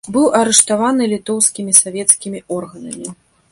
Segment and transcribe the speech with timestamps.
[0.13, 3.07] Быў арыштаваны літоўскімі савецкімі органамі.